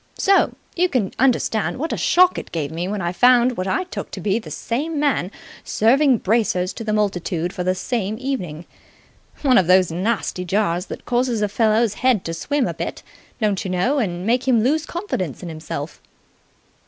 [0.17, 3.83] So you can understand what a shock it gave me when I found what I
[3.83, 5.29] took to be the same man
[5.63, 8.65] serving bracers to the multitude the same evening.
[9.43, 13.03] One of those nasty jars that cause a fellow's head to swim a bit,
[13.39, 16.01] don't you know, and make him lose confidence in himself."